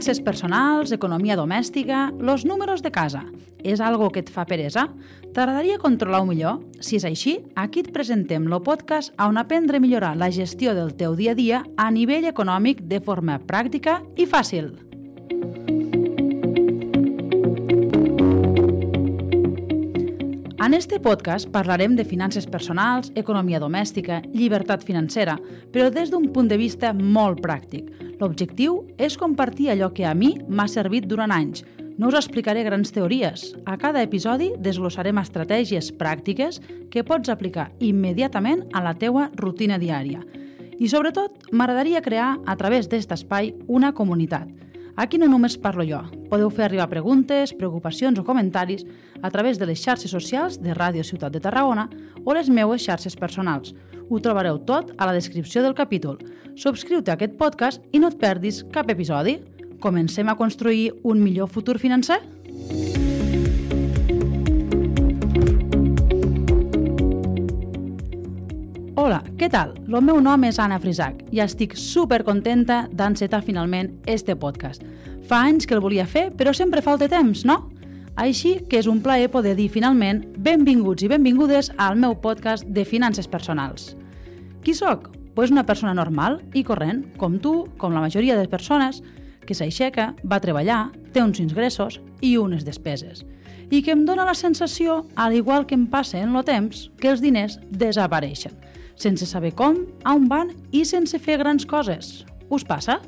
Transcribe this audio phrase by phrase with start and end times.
[0.00, 3.26] Finances personals, economia domèstica, los números de casa.
[3.60, 4.86] És algo que et fa peresa?
[5.36, 6.62] T'agradaria controlar-ho millor?
[6.80, 10.96] Si és així, aquí et presentem el podcast on aprendre a millorar la gestió del
[10.96, 14.72] teu dia a dia a nivell econòmic de forma pràctica i fàcil.
[20.60, 25.38] En este podcast parlarem de finances personals, economia domèstica, llibertat financera,
[25.72, 27.88] però des d'un punt de vista molt pràctic.
[28.20, 31.64] L'objectiu és compartir allò que a mi m'ha servit durant anys.
[31.96, 33.54] No us explicaré grans teories.
[33.64, 36.60] A cada episodi desglossarem estratègies pràctiques
[36.92, 40.20] que pots aplicar immediatament a la teua rutina diària.
[40.76, 44.52] I sobretot, m'agradaria crear, a través d'aquest espai, una comunitat–
[45.00, 46.02] Aquí no només parlo jo.
[46.28, 48.82] Podeu fer arribar preguntes, preocupacions o comentaris
[49.24, 51.86] a través de les xarxes socials de Ràdio Ciutat de Tarragona
[52.20, 53.72] o les meues xarxes personals.
[54.10, 56.18] Ho trobareu tot a la descripció del capítol.
[56.52, 59.38] Subscriu-te a aquest podcast i no et perdis cap episodi.
[59.80, 62.20] Comencem a construir un millor futur financer?
[69.00, 69.70] Hola, què tal?
[69.88, 74.82] El meu nom és Anna Frisac i estic super contenta d'encetar finalment este podcast.
[75.24, 77.56] Fa anys que el volia fer, però sempre falta temps, no?
[78.20, 82.84] Així que és un plaer poder dir finalment benvinguts i benvingudes al meu podcast de
[82.84, 83.94] finances personals.
[84.60, 85.08] Qui sóc?
[85.32, 89.00] Pues una persona normal i corrent, com tu, com la majoria de persones,
[89.48, 93.24] que s'aixeca, va treballar, té uns ingressos i unes despeses.
[93.72, 97.08] I que em dóna la sensació, al igual que em passa en el temps, que
[97.08, 98.60] els diners desapareixen
[99.00, 102.20] sense saber com, a on van i sense fer grans coses.
[102.52, 103.00] Us passa?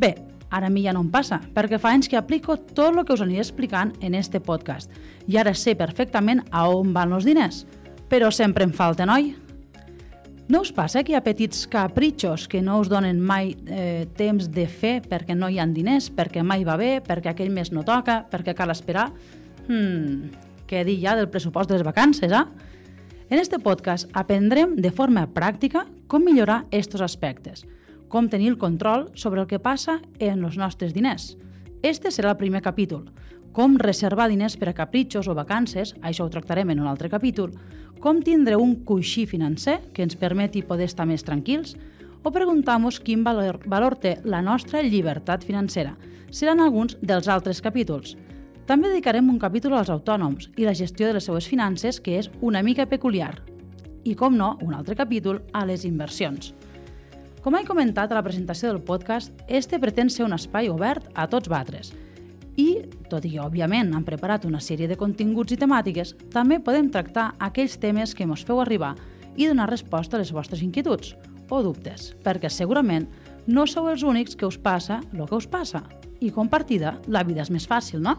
[0.00, 0.14] Bé,
[0.50, 3.14] ara a mi ja no em passa, perquè fa anys que aplico tot el que
[3.14, 4.92] us aniré explicant en este podcast
[5.28, 7.64] i ara sé perfectament a on van els diners.
[8.12, 9.32] Però sempre em falta, oi?
[10.52, 14.50] No us passa que hi ha petits capritxos que no us donen mai eh, temps
[14.52, 17.86] de fer perquè no hi han diners, perquè mai va bé, perquè aquell mes no
[17.88, 19.06] toca, perquè cal esperar?
[19.68, 20.28] Hmm,
[20.68, 22.71] què dir ja del pressupost de les vacances, eh?
[23.32, 27.62] En este podcast aprendrem de forma pràctica com millorar estos aspectes,
[28.12, 31.38] com tenir el control sobre el que passa en els nostres diners.
[31.80, 33.06] Este serà el primer capítol,
[33.56, 37.54] com reservar diners per a capritxos o vacances, això ho tractarem en un altre capítol,
[38.04, 41.72] com tindre un coixí financer que ens permeti poder estar més tranquils,
[42.20, 45.96] o preguntar-nos quin valor, valor té la nostra llibertat financera.
[46.28, 48.12] Seran alguns dels altres capítols.
[48.72, 52.30] També dedicarem un capítol als autònoms i la gestió de les seues finances, que és
[52.40, 53.34] una mica peculiar.
[54.00, 56.54] I, com no, un altre capítol a les inversions.
[57.44, 61.28] Com he comentat a la presentació del podcast, este pretén ser un espai obert a
[61.28, 61.92] tots batres.
[62.56, 66.88] I, tot i que, òbviament, han preparat una sèrie de continguts i temàtiques, també podem
[66.88, 68.94] tractar aquells temes que ens feu arribar
[69.36, 71.12] i donar resposta a les vostres inquietuds
[71.52, 73.10] o dubtes, perquè segurament
[73.44, 75.84] no sou els únics que us passa el que us passa.
[76.24, 78.16] I compartida, la vida és més fàcil, no?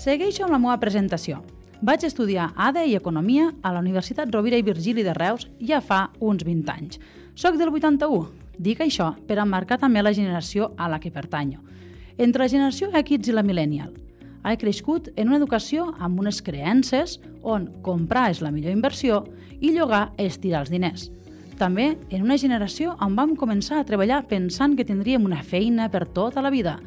[0.00, 1.42] Segueixo amb la meva presentació.
[1.84, 6.06] Vaig estudiar ADE i Economia a la Universitat Rovira i Virgili de Reus ja fa
[6.24, 6.96] uns 20 anys.
[7.36, 8.30] Soc del 81.
[8.56, 11.60] Dic això per emmarcar també la generació a la que pertanyo.
[12.16, 13.92] Entre la generació X i la millennial.
[14.40, 19.26] He crescut en una educació amb unes creences on comprar és la millor inversió
[19.60, 21.10] i llogar és tirar els diners.
[21.60, 26.06] També en una generació on vam començar a treballar pensant que tindríem una feina per
[26.08, 26.78] tota la vida,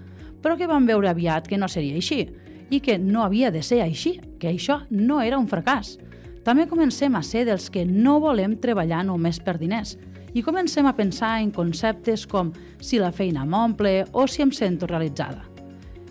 [0.41, 2.25] però que vam veure aviat que no seria així
[2.73, 5.99] i que no havia de ser així, que això no era un fracàs.
[6.43, 9.93] També comencem a ser dels que no volem treballar només per diners
[10.33, 12.49] i comencem a pensar en conceptes com
[12.81, 15.45] si la feina m'omple o si em sento realitzada.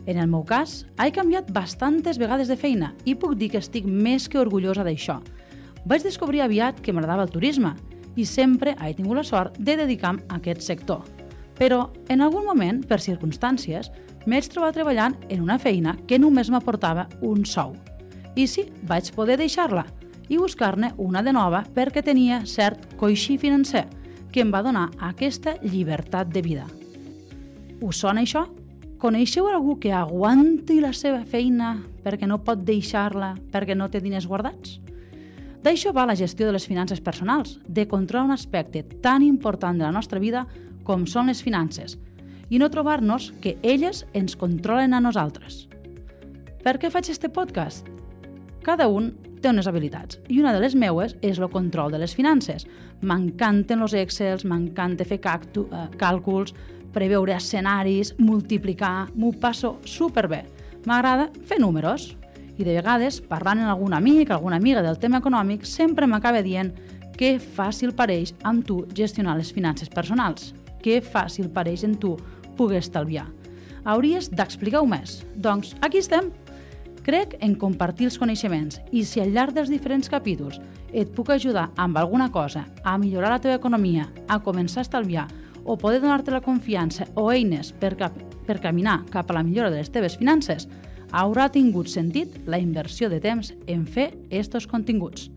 [0.07, 3.87] En el meu cas, he canviat bastantes vegades de feina i puc dir que estic
[3.87, 5.19] més que orgullosa d'això.
[5.85, 7.75] Vaig descobrir aviat que m'agradava el turisme
[8.15, 11.03] i sempre he tingut la sort de dedicar-me a aquest sector.
[11.59, 13.91] Però, en algun moment, per circumstàncies,
[14.27, 17.75] m'he trobat treballant en una feina que només m'aportava un sou.
[18.37, 19.85] I sí, vaig poder deixar-la
[20.29, 23.85] i buscar-ne una de nova perquè tenia cert coixí financer
[24.33, 26.67] que em va donar aquesta llibertat de vida.
[27.83, 28.47] Us sona això?
[29.03, 31.75] Coneixeu algú que aguanti la seva feina
[32.05, 34.79] perquè no pot deixar-la perquè no té diners guardats?
[35.63, 39.85] D'això va la gestió de les finances personals, de controlar un aspecte tan important de
[39.85, 40.47] la nostra vida
[40.83, 41.99] com són les finances–
[42.53, 45.67] i no trobar-nos que elles ens controlen a nosaltres.
[46.61, 47.89] Per què faig este podcast?
[48.63, 49.09] Cada un
[49.41, 52.67] té unes habilitats i una de les meues és el control de les finances.
[53.01, 56.53] M'encanten els excels, m'encanta fer cactu, eh, càlculs,
[56.93, 60.45] preveure escenaris, multiplicar, m'ho passo superbé.
[60.85, 62.13] M'agrada fer números
[62.59, 66.75] i de vegades, parlant amb algun amic, alguna amiga del tema econòmic, sempre m'acaba dient
[67.17, 70.53] que fàcil pareix amb tu gestionar les finances personals,
[70.83, 72.17] que fàcil pareix en tu
[72.57, 73.27] poder estalviar.
[73.85, 75.21] Hauries d'explicar-ho més.
[75.35, 76.31] Doncs aquí estem.
[77.03, 80.61] Crec en compartir els coneixements i si al llarg dels diferents capítols
[80.93, 85.27] et puc ajudar amb alguna cosa a millorar la teva economia, a començar a estalviar
[85.65, 88.15] o poder donar-te la confiança o eines per, cap,
[88.47, 90.69] per caminar cap a la millora de les teves finances,
[91.13, 95.31] haurà tingut sentit la inversió de temps en fer estos continguts.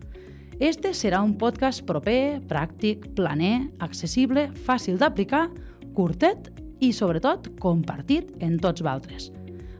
[0.58, 5.48] Este serà un podcast proper, pràctic, planer, accessible, fàcil d'aplicar,
[5.96, 6.48] curtet
[6.80, 9.30] i, sobretot, compartit en tots valtres.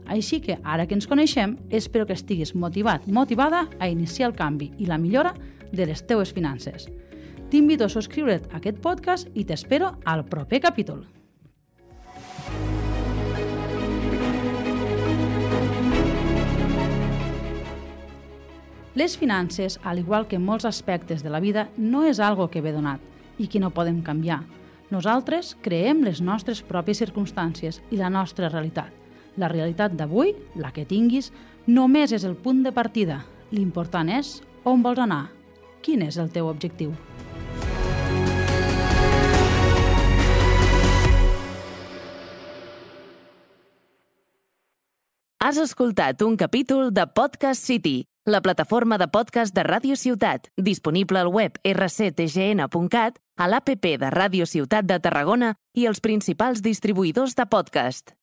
[0.07, 4.71] Així que, ara que ens coneixem, espero que estiguis motivat, motivada a iniciar el canvi
[4.79, 5.33] i la millora
[5.71, 6.87] de les teues finances.
[7.51, 11.05] T'invito a subscriure't a aquest podcast i t'espero al proper capítol.
[18.97, 22.71] Les finances, al igual que molts aspectes de la vida, no és algo que ve
[22.73, 23.03] donat
[23.37, 24.39] i que no podem canviar.
[24.87, 28.93] Nosaltres creem les nostres pròpies circumstàncies i la nostra realitat.
[29.35, 31.33] La realitat d'avui, la que tinguis,
[31.67, 33.19] només és el punt de partida.
[33.51, 35.27] L'important és on vols anar.
[35.83, 36.95] Quin és el teu objectiu?
[45.43, 51.19] Has escoltat un capítol de Podcast City, la plataforma de podcast de Ràdio Ciutat, disponible
[51.19, 57.45] al web rctgn.cat, a l'APP de Ràdio Ciutat de Tarragona i els principals distribuïdors de
[57.45, 58.17] podcast.